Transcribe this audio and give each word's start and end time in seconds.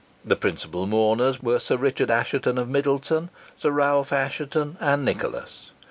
The 0.25 0.35
principal 0.35 0.87
mourners 0.87 1.43
were 1.43 1.59
Sir 1.59 1.77
Richard 1.77 2.09
Assheton 2.09 2.57
of 2.57 2.67
Middleton, 2.67 3.29
Sir 3.55 3.69
Ralph 3.69 4.11
Assheton, 4.11 4.75
and 4.79 5.05
Nicholas. 5.05 5.69